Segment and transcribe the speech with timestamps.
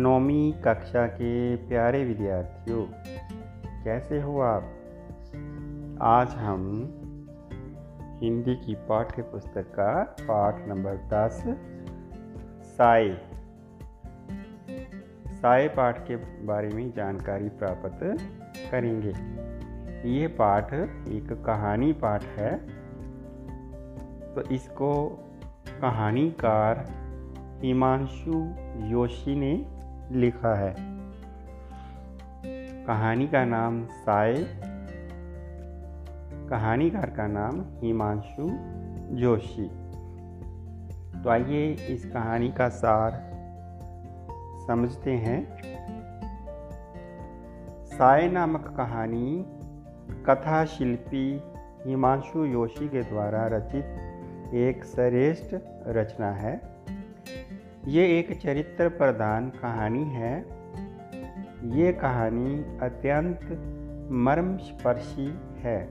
[0.00, 2.86] नौवीं कक्षा के प्यारे विद्यार्थियों,
[3.84, 4.62] कैसे हो आप?
[6.02, 6.66] आज हम
[8.22, 11.44] हिंदी की पाठ्य पुस्तक का पाठ नंबर दस
[12.62, 13.20] साय
[15.26, 18.18] साय पाठ के बारे में जानकारी प्राप्त
[18.70, 19.12] करेंगे।
[20.08, 20.74] ये पाठ
[21.08, 22.58] एक कहानी पाठ है।
[24.34, 25.08] तो इसको
[25.82, 26.86] कहानीकार
[27.64, 28.54] हिमांशु
[28.86, 29.79] योशी ने
[30.10, 30.74] लिखा है।
[32.84, 34.34] कहानी का नाम साय
[36.50, 38.48] कहानीकार का नाम हिमांशु
[39.16, 39.70] जोशी।
[41.22, 43.30] तो आइए इस कहानी का सार
[44.66, 45.62] समझते हैं।
[47.86, 49.44] साय नामक कहानी
[50.26, 51.42] कथा शिल्पी
[51.86, 53.84] हिमांशु जोशी के द्वारा रचित
[54.54, 55.54] एक श्रेष्ठ
[55.86, 56.79] रचना है।
[57.86, 60.40] ये एक चरित्र प्रधान कहानी है।
[61.64, 63.40] ये कहानी अत्यंत
[64.12, 65.90] मर्मस्पर्शी है।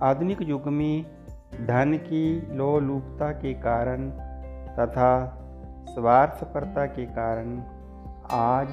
[0.00, 1.06] आधुनिक युग में
[1.66, 4.10] धन की लोलुपता के कारण
[4.76, 5.38] तथा
[5.90, 7.62] स्वार्थपरता के कारण
[8.30, 8.68] आज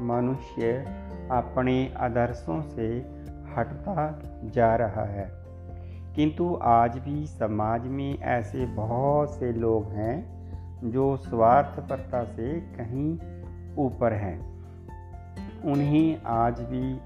[0.00, 0.72] मनुष्य
[1.30, 2.88] अपने आदर्शों से
[3.56, 5.32] हटता जा रहा है।
[6.14, 10.35] किंतु आज भी समाज में ऐसे बहुत से लोग हैं
[10.84, 13.18] जो स्वार्थपरता से कहीं
[13.76, 14.56] ऊपर हैं,
[15.64, 17.00] उन्हें आज भी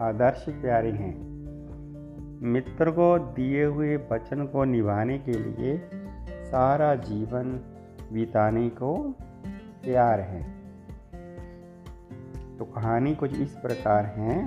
[0.00, 1.32] आदर्श प्यारे हैं।
[2.42, 5.90] मित्र को दिए हुए वचन को निभाने के लिए
[6.30, 7.60] सारा जीवन
[8.12, 9.14] बिताने को
[9.84, 10.42] तैयार है।
[12.58, 14.46] तो कहानी कुछ इस प्रकार है।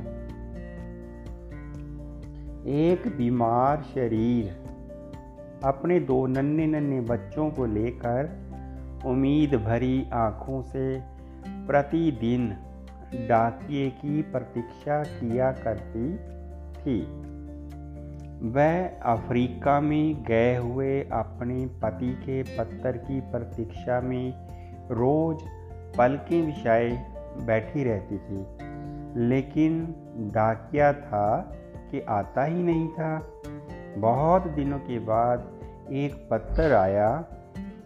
[2.68, 4.66] एक बीमार शरीर
[5.64, 8.45] अपने दो नन्हे नन्हे बच्चों को लेकर
[9.06, 11.02] उम्मीद भरी आँखों से
[11.48, 12.58] प्रतिदिन
[13.16, 16.18] डाकिए की प्रतीक्षा किया करती
[16.82, 17.26] थी।
[18.50, 24.34] वह अफ्रीका में गए हुए अपने पति के पत्थर की प्रतीक्षा में
[24.90, 25.38] रोज
[25.98, 27.12] पलकें विछाए
[27.46, 28.46] बैठी रहती थी।
[29.20, 29.96] लेकिन
[30.34, 31.52] डाकिया था
[31.92, 33.28] कि आता ही नहीं था।
[33.98, 35.60] बहुत दिनों के बाद
[35.92, 37.26] एक पत्थर आया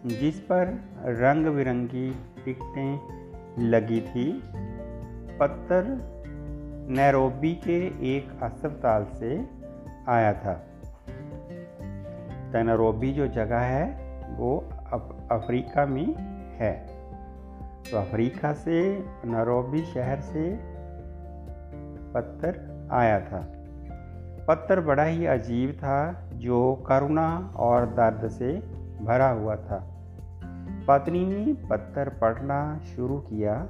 [0.06, 2.10] जिस पर रंग बिरंगी
[2.44, 3.00] टिकटें
[3.58, 4.42] लगी थी,
[5.40, 5.84] पत्थर
[6.88, 9.48] नैरोबी के एक अस्पताल से
[10.08, 10.54] आया था।
[12.52, 14.58] तनरोबी जो जगह है, वो
[15.32, 16.14] अफ्रीका में
[16.56, 16.86] है।
[17.90, 20.58] तो अफ्रीका से, नरोबी शहर से
[22.14, 23.46] पत्थर आया था।
[24.48, 28.69] पत्थर बड़ा ही अजीब था, जो करुणा और दर्द से
[29.04, 29.96] भरा हुआ था।
[30.88, 33.68] पत्नी ने पत्थर पढ़ना शुरू किया।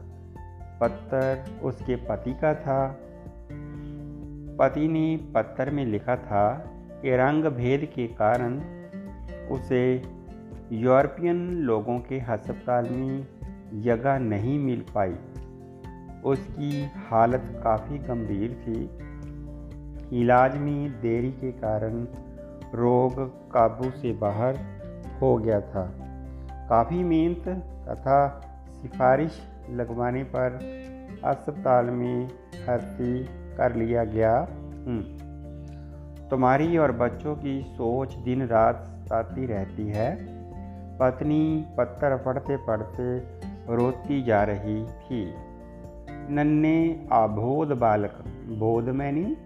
[0.80, 3.00] पत्थर उसके पति का था।
[4.58, 6.52] पति ने पत्थर में लिखा था
[7.02, 8.60] कि रंग भेद के कारण
[9.48, 10.02] उसे
[10.72, 13.26] यूरोपियन लोगों के अस्पताल में
[13.74, 15.16] जगह नहीं मिल पाई।
[16.24, 18.90] उसकी हालत काफ़ी गंभीर थी।
[20.20, 22.04] इलाज में देरी के कारण
[22.74, 24.79] रोग काबू से बाहर
[25.22, 25.92] हो गया था।
[26.68, 27.48] काफ़ी मेहनत
[27.88, 28.40] तथा
[28.82, 30.58] सिफारिश लगवाने पर
[31.24, 32.28] अस्पताल में
[32.66, 33.24] भर्ती
[33.56, 34.48] कर लिया गया।
[34.86, 35.20] हम्म।
[36.28, 40.40] तुम्हारी और बच्चों की सोच दिन रात सताती रहती है।
[40.98, 43.18] पत्नी पत्थर पढ़ते पढ़ते
[43.74, 45.34] रोती जा रही थी।
[46.10, 48.24] नन्हे आबोध बालक,
[48.58, 49.36] बोध मैनी,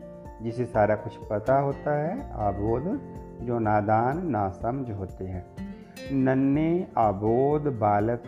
[0.43, 3.01] जिसे सारा कुछ पता होता है, आबोध
[3.47, 5.64] जो नादान, नासमझ होते हैं।
[6.13, 8.23] नन्हे आबोध बालक,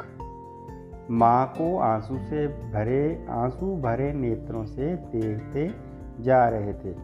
[1.11, 5.71] माँ को आँसू से भरे, आँसू भरे नेत्रों से देखते
[6.23, 6.95] जा रहे थे।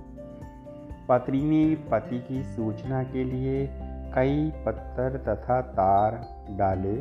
[1.09, 3.69] पत्नी ने पति की सूचना के लिए
[4.15, 6.97] कई पत्थर तथा तार डाले।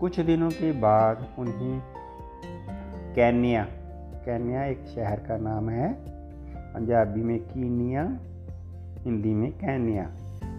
[0.00, 1.82] कुछ दिनों के बाद उन्हें
[3.14, 3.66] कैन्या
[4.24, 5.92] कैन्या एक शहर का नाम है,
[6.74, 8.18] पंजाबी में कीनिया,
[8.98, 10.10] हिंदी में कैन्या।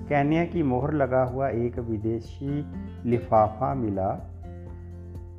[0.09, 2.65] कैन्या की मोहर लगा हुआ एक विदेशी
[3.09, 4.09] लिफाफा मिला।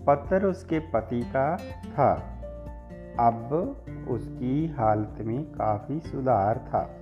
[0.07, 1.57] पत्थर उसके पति का
[1.89, 2.31] था।
[3.21, 3.53] अब
[4.09, 7.01] उसकी हालत में काफ़ी सुधार था।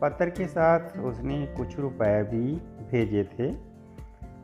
[0.00, 2.54] पत्थर के साथ उसने कुछ रुपए भी
[2.90, 3.50] भेजे थे।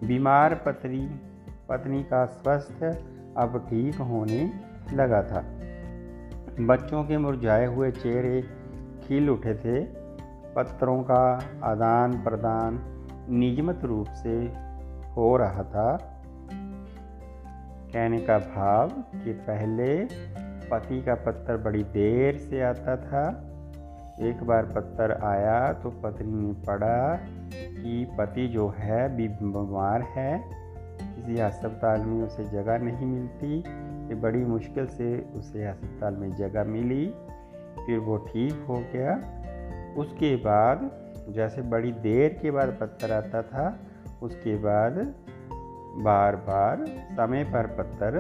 [0.06, 1.20] बीमार पत्नी
[1.68, 3.04] पत्नी का स्वास्थ्य
[3.36, 4.52] अब ठीक होने
[4.92, 5.44] लगा था।
[6.60, 8.42] बच्चों के मुरझाए हुए चेहरे
[9.02, 10.03] खिल उठे थे।
[10.56, 12.80] पत्रों का आदान प्रदान
[13.30, 14.30] नियमित रूप से
[15.16, 16.20] हो रहा था।
[17.92, 20.04] कहने का भाव कि पहले
[20.70, 23.50] पति का पत्थर बड़ी देर से आता था।
[24.20, 27.16] एक बार पत्थर आया तो पत्नी ने पढ़ा
[27.54, 30.44] कि पति जो है बीमार है।
[31.02, 33.64] किसी अस्पताल में उसे जगह नहीं मिलती।
[34.08, 37.14] कि बड़ी मुश्किल से उसे अस्पताल में जगह मिली।
[37.86, 39.43] फिर वो ठीक हो गया।
[39.96, 40.90] उसके बाद,
[41.30, 43.66] जैसे बड़ी देर के बाद पत्थर आता था,
[44.22, 44.98] उसके बाद
[46.04, 46.84] बार बार
[47.16, 48.16] समय पर पत्थर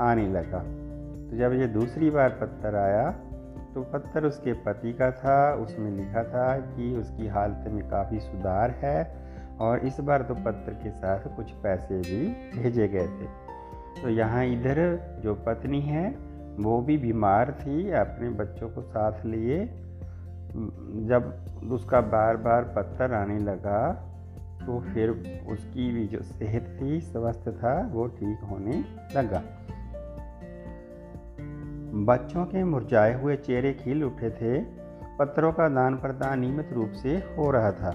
[0.00, 3.10] आने लगा। तो जब ये दूसरी बार पत्थर आया
[3.74, 8.70] तो पत्थर उसके पति का था। उसमें लिखा था कि उसकी हालत में काफ़ी सुधार
[8.80, 8.98] है
[9.60, 13.26] और इस बार तो पत्थर के साथ कुछ पैसे भी भेजे गए थे।
[14.02, 14.80] तो यहाँ इधर
[15.20, 16.08] जो पत्नी है,
[16.58, 19.64] वो भी बीमार थी। अपने बच्चों को साथ लिए
[21.06, 24.08] जब उसका बार बार पत्थर आने लगा
[24.66, 25.10] तो फिर
[25.48, 28.84] उसकी भी जो सेहत थी, स्वस्थ था, वो ठीक होने
[29.16, 29.42] लगा।
[32.04, 34.60] बच्चों के मुरझाए हुए चेहरे खिल उठे थे।
[35.18, 37.90] पत्थरों का दान प्रदान नियमित रूप से हो रहा था।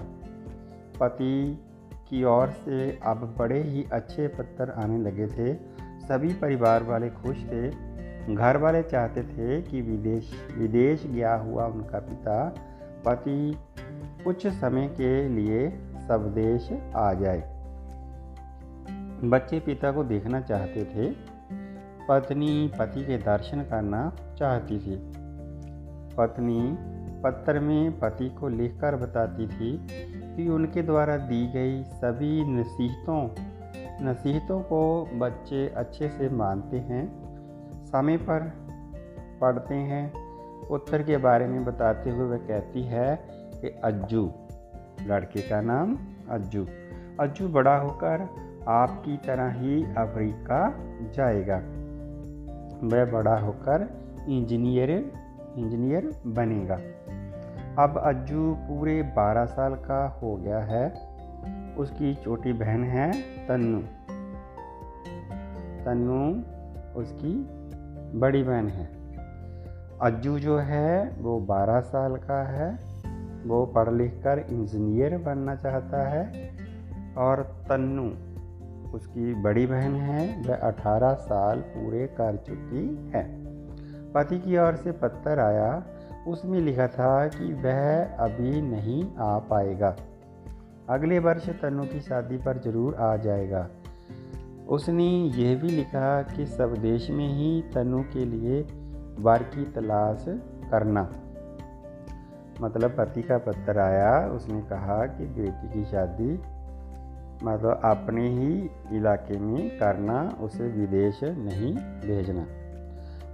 [1.00, 1.64] पति
[2.08, 7.36] की ओर से अब बड़े ही अच्छे पत्थर आने लगे थे। सभी परिवार वाले खुश
[7.44, 7.87] थे।
[8.34, 12.54] घर वाले चाहते थे कि विदेश विदेश गया हुआ उनका पिता,
[13.04, 13.56] पति
[14.24, 17.58] कुछ समय के लिए स्वदेश आ जाए।
[19.24, 21.10] बच्चे पिता को देखना चाहते थे।
[22.08, 25.12] पत्नी पति के दर्शन करना चाहती थी।
[26.16, 26.78] पत्नी
[27.22, 29.86] पत्र में पति को लिखकर बताती थी
[30.36, 33.28] कि उनके द्वारा दी गई सभी नसीहतों
[34.02, 37.27] नसीहतों को बच्चे अच्छे से मानते हैं।
[37.88, 38.52] समय पर
[39.40, 40.12] पढ़ते हैं।
[40.66, 44.32] उत्तर के बारे में बताते हुए वह कहती है कि अज्जू,
[45.06, 45.98] लड़के का नाम
[46.30, 46.66] अज्जू।
[47.20, 48.28] अज्जू बड़ा होकर
[48.68, 50.74] आपकी तरह ही अफ्रीका
[51.12, 51.56] जाएगा।
[52.82, 53.90] वह बड़ा होकर
[54.28, 54.90] इंजीनियर
[55.56, 56.74] इंजीनियर बनेगा।
[57.82, 60.88] अब अज्जू पूरे 12 साल का हो गया है।
[61.76, 63.12] उसकी छोटी बहन है
[63.48, 63.80] तन्नू।
[65.84, 66.42] तन्नू
[67.00, 67.57] उसकी
[68.14, 68.98] बड़ी बहन है।
[70.02, 72.78] अज्जू जो है, वो 12 साल का है।
[73.46, 76.50] वो पढ़ लिख कर इंजीनियर बनना चाहता है।
[77.18, 78.08] और तन्नू,
[78.96, 83.48] उसकी बड़ी बहन है, वह 18 साल पूरे कर चुकी है।
[84.12, 85.82] पति की ओर से पत्थर आया।
[86.28, 89.96] उसमें लिखा था कि वह अभी नहीं आ पाएगा।
[90.88, 93.68] अगले वर्ष तनु की शादी पर ज़रूर आ जाएगा।
[94.68, 98.62] उसने यह भी लिखा कि स्वदेश में ही तनु के लिए
[99.20, 100.24] वर की तलाश
[100.70, 101.02] करना।
[102.60, 106.40] मतलब पति का पत्र आया, उसने कहा कि बेटी की शादी
[107.44, 112.46] मतलब अपने ही इलाके में करना, उसे विदेश नहीं भेजना।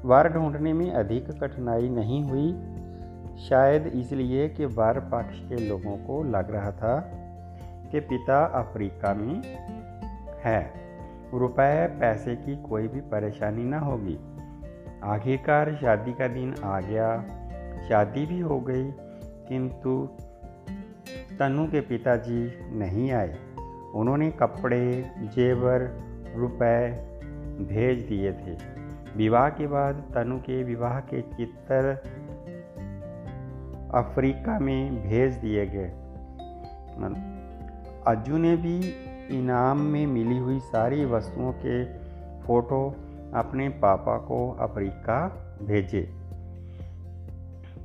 [0.05, 2.53] वर ढूँढने में अधिक कठिनाई नहीं हुई।
[3.49, 7.01] शायद इसलिए कि वर पक्ष के लोगों को लग रहा था
[7.93, 9.43] कि पिता अफ्रीका में
[10.45, 10.84] है।
[11.35, 14.19] रुपए पैसे की कोई भी परेशानी ना होगी।
[15.03, 17.23] आखिरकार शादी का दिन आ गया।
[17.89, 18.91] शादी भी हो गई,
[19.49, 20.09] किंतु
[21.39, 23.39] तनु के पिताजी नहीं आए।
[23.95, 25.91] उन्होंने कपड़े, जेवर,
[26.37, 26.91] रुपए
[27.61, 28.59] भेज दिए थे।
[29.17, 31.97] विवाह के बाद तनु के विवाह के चित्र
[33.95, 35.93] अफ्रीका में भेज दिए गए।
[38.07, 38.95] अज्जू ने भी
[39.31, 41.85] इनाम में मिली हुई सारी वस्तुओं के
[42.47, 42.97] फ़ोटो
[43.35, 45.29] अपने पापा को अफ्रीका
[45.63, 46.11] भेजे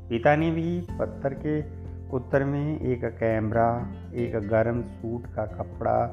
[0.09, 1.79] पिता ने भी पत्थर के
[2.09, 6.07] उत्तर में एक कैमरा, एक गर्म सूट का कपड़ा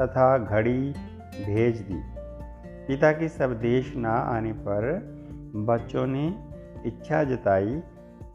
[0.00, 0.94] तथा घड़ी
[1.46, 2.02] भेज दी
[2.88, 5.18] पिता के स्वदेश न आने पर
[5.54, 6.34] बच्चों ने
[6.86, 7.82] इच्छा जताई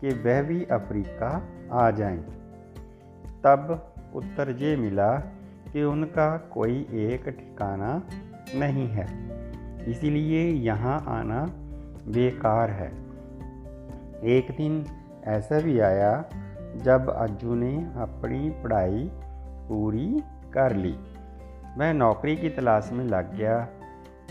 [0.01, 2.17] कि वह भी अफ्रीका आ जाएँ।
[3.43, 5.39] तब उत्तर ये मिला
[5.73, 8.03] कि उनका कोई एक ठिकाना
[8.55, 9.05] नहीं है।
[9.91, 11.45] इसीलिए यहाँ आना
[12.07, 12.87] बेकार है।
[14.23, 14.85] एक दिन
[15.23, 16.25] ऐसा भी आया
[16.75, 19.11] जब अज्जू ने अपनी पढ़ाई
[19.69, 20.95] पूरी कर ली।
[21.77, 23.67] वह नौकरी की तलाश में लग गया।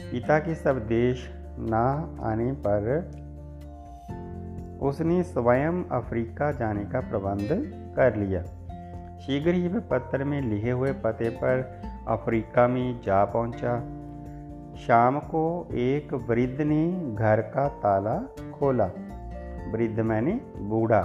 [0.00, 3.10] पिता के स्वदेश ना आने पर
[4.82, 7.48] उसने स्वयं अफ्रीका जाने का प्रबंध
[7.96, 8.42] कर लिया।
[9.22, 11.60] शीघ्र ही वह पत्र में लिखे हुए पते पर
[12.08, 13.74] अफ्रीका में जा पहुँचा।
[14.76, 18.16] शाम को एक वृद्ध ने घर का ताला
[18.52, 18.84] खोला।
[19.72, 21.02] वृद्ध मैंने, बूढ़ा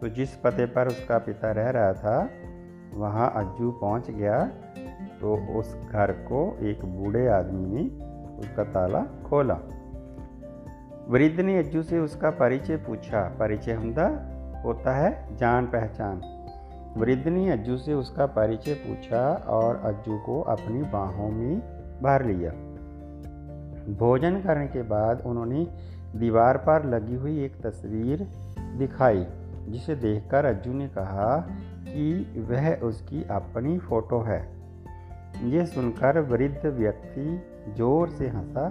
[0.00, 2.28] तो जिस पते पर उसका पिता रह रहा था,
[2.94, 4.44] वहाँ अज्जू पहुँच गया
[5.20, 7.84] तो उस घर को एक बूढ़े आदमी ने
[8.38, 9.58] उसका ताला खोला।
[11.08, 14.06] वृद्ध ने अज्जू से उसका परिचय पूछा। परिचय हमदा
[14.64, 16.20] होता है जान पहचान।
[16.96, 21.58] वृद्ध ने अज्जू से उसका परिचय पूछा और अज्जू को अपनी बाहों में
[22.02, 22.50] भर लिया।
[23.98, 25.66] भोजन करने के बाद उन्होंने
[26.16, 28.22] दीवार पर लगी हुई एक तस्वीर
[28.78, 29.26] दिखाई,
[29.68, 31.36] जिसे देखकर अज्जू ने कहा
[31.86, 34.40] कि वह उसकी अपनी फ़ोटो है।
[35.44, 37.40] ये सुनकर वृद्ध व्यक्ति
[37.76, 38.66] ज़ोर से हंसा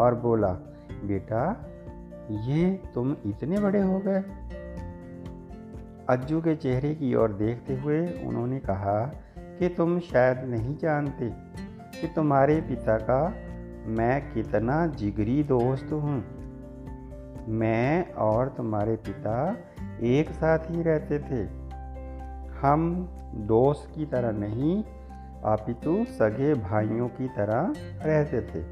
[0.00, 0.52] और बोला,
[1.04, 1.42] बेटा,
[2.30, 4.22] ये तुम इतने बड़े हो गए।
[6.08, 11.30] अज्जू के चेहरे की ओर देखते हुए उन्होंने कहा कि तुम शायद नहीं जानते
[12.00, 13.34] कि तुम्हारे पिता का
[13.86, 16.24] मैं कितना जिगरी दोस्त हूँ।
[17.48, 19.56] मैं और तुम्हारे पिता
[20.02, 21.42] एक साथ ही रहते थे।
[22.58, 24.84] हम दोस्त की तरह नहीं,
[25.44, 27.72] अपितु सगे भाइयों की तरह
[28.06, 28.62] रहते थे।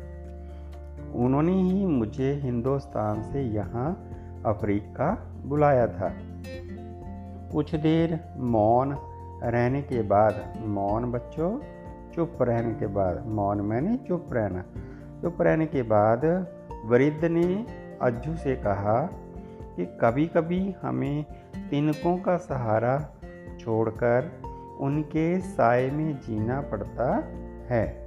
[1.15, 4.11] उन्होंने ही मुझे हिंदुस्तान से यहाँ
[4.47, 6.13] अफ्रीका बुलाया था।
[7.55, 8.97] कुछ देर मौन
[9.43, 11.61] रहने के बाद, मौन बच्चों,
[12.15, 14.63] चुप रहने के बाद, मौन मैंने चुप रहना।
[15.23, 16.25] चुप रहने के बाद
[16.85, 17.67] वृद्ध ने
[18.03, 19.09] अज्जू से कहा
[19.77, 21.25] कि कभी कभी हमें
[21.71, 23.09] तिनकों का सहारा
[23.61, 24.43] छोड़कर
[24.81, 27.19] उनके साय में जीना पड़ता
[27.71, 28.07] है।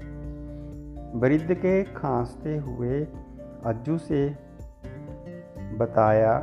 [1.15, 3.03] वृद्ध के खांसते हुए
[3.65, 4.29] अज्जू से
[5.77, 6.39] बताया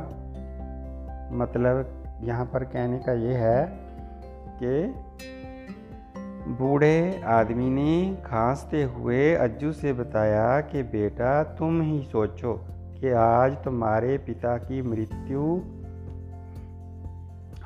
[1.31, 3.65] मतलब यहाँ पर कहने का ये है
[4.61, 4.93] कि
[6.55, 12.53] बूढ़े आदमी ने खांसते हुए अज्जू से बताया कि बेटा, तुम ही सोचो
[12.99, 15.61] कि आज तुम्हारे पिता की मृत्यु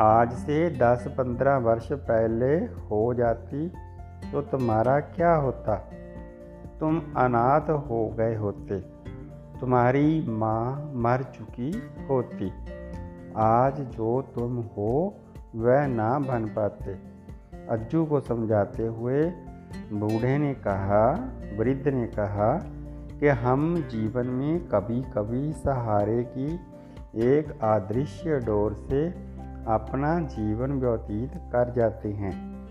[0.02, 2.54] आज से 10-15 वर्ष पहले
[2.86, 3.68] हो जाती
[4.32, 5.76] तो तुम्हारा क्या होता?
[6.80, 8.80] तुम अनाथ हो गए होते,
[9.60, 11.72] तुम्हारी माँ मर चुकी
[12.10, 12.52] होती।
[13.40, 15.16] आज जो तुम हो,
[15.56, 16.94] वह ना बन पाते।
[17.70, 19.32] अज्जू को समझाते हुए
[19.94, 22.64] बूढ़े ने कहा, वृद्ध ने कहा
[23.20, 26.60] कि हम जीवन में कभी कभी सहारे की
[27.16, 29.10] एक अदृश्य डोर से
[29.68, 32.68] अपना जीवन व्यतीत कर जाते हैं।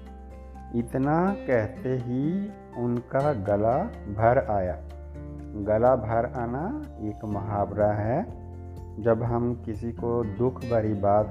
[0.75, 3.79] इतना कहते ही उनका गला
[4.15, 4.79] भर आया।
[5.55, 8.38] गला भर आना एक मुहावरा है।
[8.99, 11.31] जब हम किसी को दुख भरी बात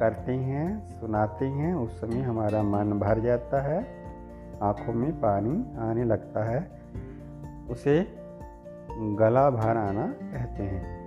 [0.00, 3.86] करते हैं, सुनाते हैं, उस समय हमारा मन भर जाता है,
[4.62, 6.70] आँखों में पानी आने लगता है।
[7.70, 8.06] उसे
[8.90, 11.00] गला भर आना कहते हैं।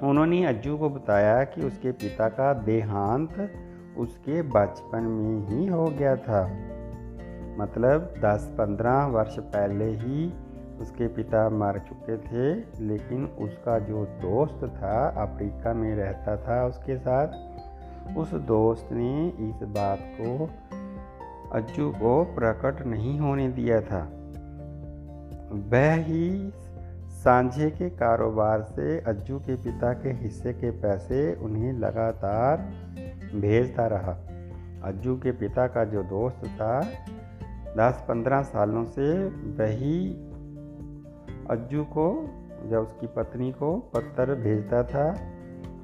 [0.00, 3.52] उन्होंने अज्जू को बताया कि उसके पिता का देहांत
[3.96, 6.44] उसके बचपन में ही हो गया था।
[7.58, 10.32] मतलब 10-15 वर्ष पहले ही
[10.80, 16.96] उसके पिता मर चुके थे, लेकिन उसका जो दोस्त था, अफ्रीका में रहता था उसके
[16.96, 17.28] साथ,
[18.16, 20.50] उस दोस्त ने इस बात को
[21.52, 24.08] अज्जू को प्रकट नहीं होने दिया था।
[25.52, 26.52] वह ही
[27.08, 32.56] सांझे के कारोबार से अज्जू के पिता के हिस्से के पैसे उन्हें लगातार
[33.34, 34.12] भेजता रहा।
[34.84, 36.80] अज्जू के पिता का जो दोस्त था,
[37.78, 40.27] दस पंद्रह सालों से वही
[41.50, 42.28] अज्जू को
[42.66, 45.16] या उसकी पत्नी को पत्थर भेजता था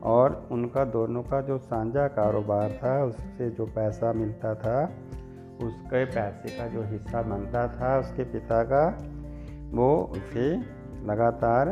[0.02, 4.84] और उनका दोनों का जो साझा कारोबार था, उससे जो पैसा मिलता था,
[5.62, 8.98] उसके पैसे का जो हिस्सा बनता था, उसके पिता का,
[9.70, 10.56] वो उसे
[11.04, 11.70] लगातार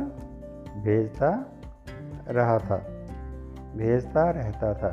[0.84, 1.46] भेजता
[2.28, 2.76] रहा था,
[3.76, 4.88] भेजता रहता था।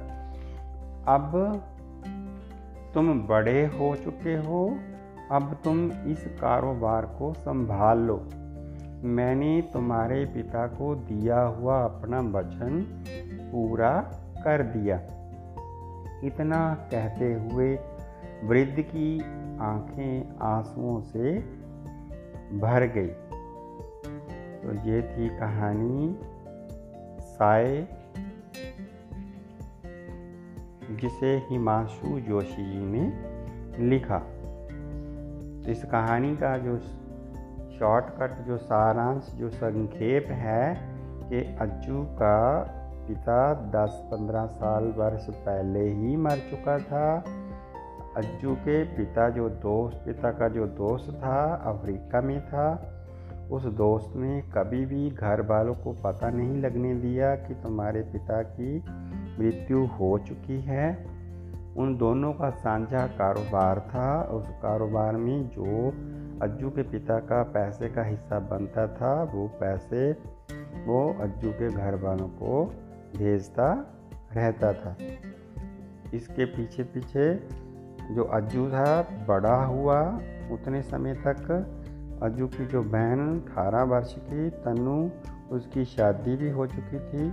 [1.08, 1.62] अब
[2.94, 4.78] तुम बड़े हो चुके हो,
[5.32, 8.30] अब तुम इस कारोबार को संभाल लो।
[9.04, 13.04] मैंने तुम्हारे पिता को दिया हुआ अपना वचन
[13.52, 14.02] पूरा
[14.44, 14.98] कर दिया।
[16.24, 17.80] इतना कहते हुए
[18.44, 19.20] वृद्ध की
[19.60, 21.40] आँखें आंसुओं से
[22.60, 23.08] भर गई।
[24.60, 26.20] तो ये थी कहानी
[27.22, 27.88] साय
[30.92, 33.30] जिसे हिमांशु जोशी जी ने
[33.90, 34.20] लिखा।
[35.64, 36.78] तो इस कहानी का जो
[37.80, 40.80] शॉर्टकट जो सारांश, जो संक्षेप है
[41.30, 42.62] कि अज्जू का
[43.08, 47.24] पिता 10-15 साल वर्ष पहले ही मर चुका था।
[48.18, 52.96] अज्जू के पिता जो दोस्त, पिता का जो दोस्त था, अफ्रीका में था।
[53.52, 58.42] उस दोस्त ने कभी भी घर वालों को पता नहीं लगने दिया कि तुम्हारे पिता
[58.42, 58.84] की
[59.40, 61.06] मृत्यु हो चुकी है।
[61.78, 65.94] उन दोनों का साझा कारोबार था। उस कारोबार में जो
[66.42, 70.12] अज्जू के पिता का पैसे का हिस्सा बनता था, वो पैसे
[70.86, 72.66] वो अज्जू के घर वालों को
[73.18, 73.96] भेजता
[74.34, 74.96] रहता था।
[76.14, 77.36] इसके पीछे पीछे
[78.16, 80.20] जो अज्जू था, बड़ा हुआ
[80.52, 81.52] उतने समय तक
[82.24, 85.10] अज्जू की जो बहन अठारह वर्ष की, तनु
[85.56, 87.30] उसकी शादी भी हो चुकी थी।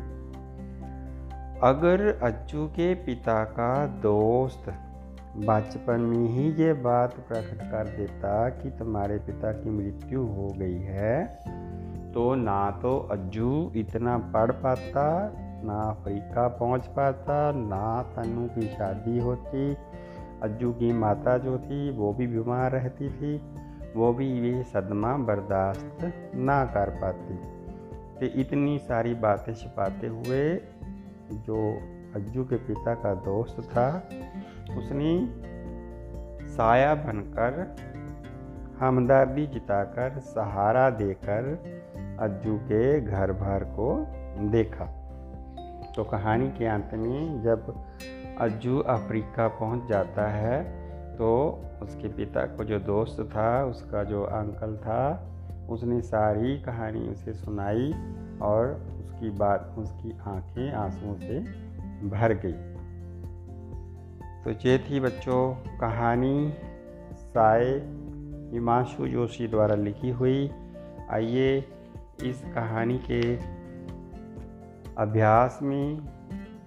[1.62, 4.72] अगर अज्जू के पिता का दोस्त
[5.36, 10.78] बचपन में ही ये बात प्रकट कर देता कि तुम्हारे पिता की मृत्यु हो गई
[10.78, 11.24] है।
[12.12, 19.18] तो ना तो अज्जू इतना पढ़ पाता, ना अफ्रीका पहुँच पाता, ना तनु की शादी
[19.18, 19.76] होती।
[20.42, 23.42] अज्जू की माता जो थी, वो भी बीमार रहती थी।
[23.96, 27.34] वो भी ये सदमा बर्दाश्त ना कर पाती।
[28.20, 30.60] तो इतनी सारी बातें छिपाते हुए
[31.32, 31.78] जो
[32.16, 33.88] अज्जू के पिता का दोस्त था,
[34.78, 35.10] उसने
[36.48, 37.76] साया बनकर
[38.80, 41.48] हमदर्दी जिताकर सहारा देकर
[42.20, 43.88] अज्जू के घर भर को
[44.50, 44.84] देखा।
[45.96, 47.72] तो कहानी के अंत में जब
[48.40, 50.62] अज्जू अफ्रीका पहुँच जाता है
[51.16, 51.28] तो
[51.82, 55.02] उसके पिता को जो दोस्त था, उसका जो अंकल था,
[55.70, 57.92] उसने सारी कहानी उसे सुनाई
[58.42, 61.65] और उसकी बात, उसकी आँखें आंसुओं से
[62.04, 62.76] भर गई।
[64.44, 66.54] तो ये थी बच्चों कहानी
[67.12, 67.64] साय
[68.52, 70.50] हिमांशु जोशी द्वारा लिखी हुई।
[71.10, 71.64] आइए
[72.24, 73.36] इस कहानी के
[74.98, 75.98] अभ्यास में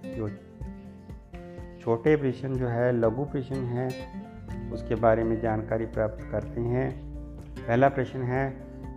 [0.04, 0.28] जो
[1.80, 3.88] छोटे प्रश्न जो है, लघु प्रश्न है,
[4.72, 7.16] उसके बारे में जानकारी प्राप्त करते हैं।
[7.66, 8.50] पहला प्रश्न है,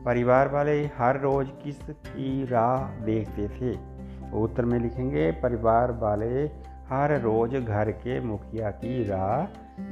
[0.03, 3.92] परिवार वाले हर रोज़ किस की राह देखते थे?
[4.41, 6.43] उत्तर में लिखेंगे, परिवार वाले
[6.89, 9.45] हर रोज़ घर के मुखिया की राह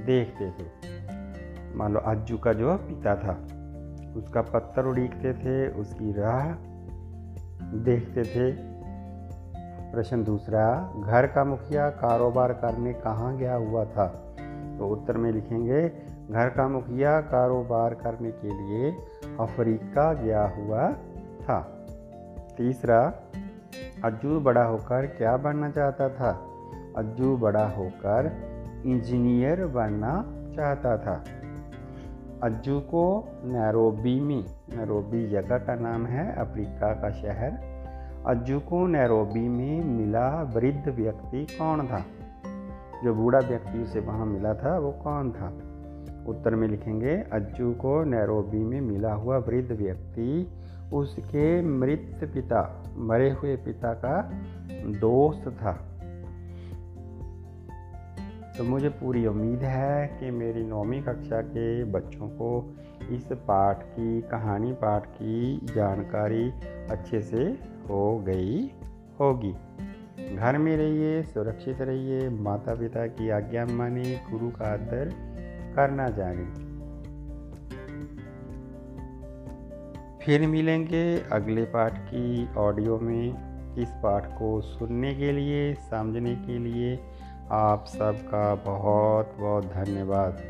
[0.06, 0.66] देखते थे।
[1.76, 3.34] मान लो अज्जू का जो पिता था,
[4.16, 6.52] उसका पत्थर उड़ीकते थे, उसकी राह
[7.78, 8.52] देखते थे।
[9.92, 14.36] प्रश्न दूसरा, घर का मुखिया कारोबार करने कहाँ गया हुआ था?
[14.80, 15.90] तो उत्तर में लिखेंगे,
[16.32, 18.92] घर का मुखिया कारोबार करने के लिए
[19.40, 20.92] अफ्रीका गया हुआ
[21.42, 21.86] था।
[22.58, 23.14] तीसरा
[24.06, 26.32] अज्जू बड़ा होकर क्या बनना चाहता था?
[26.98, 28.32] अज्जू बड़ा होकर
[28.86, 31.24] इंजीनियर बनना चाहता था।
[32.44, 34.46] अज्जू को नैरोबी में,
[34.78, 37.52] नैरोबी जगह का नाम है अफ्रीका का शहर।
[38.28, 42.06] अज्जू को नैरोबी में मिला वृद्ध व्यक्ति कौन था?
[43.04, 45.48] जो बूढ़ा व्यक्ति उसे वहाँ मिला था, वो कौन था?
[46.28, 50.54] उत्तर में लिखेंगे, अज्जू को नैरोबी में मिला हुआ वृद्ध व्यक्ति,
[50.94, 54.32] उसके मृत पिता। मरे हुए पिता का
[54.86, 55.88] दोस्त था।
[58.58, 62.78] तो मुझे पूरी उम्मीद है कि मेरी नौवीं कक्षा के बच्चों को
[63.12, 66.52] इस पाठ की, कहानी पाठ की जानकारी
[66.92, 67.44] अच्छे से
[67.90, 68.72] हो गई
[69.20, 69.56] होगी।
[70.36, 75.12] घर में रहिए, सुरक्षित रहिए माता पिता की आज्ञा माने, गुरु का आदर
[75.76, 76.71] करना जाने।
[80.26, 86.58] फिर मिलेंगे अगले पाठ की ऑडियो में। इस पाठ को सुनने के लिए, समझने के
[86.60, 87.00] लिए
[87.52, 90.42] आप सबका बहुत बहुत धन्यवाद।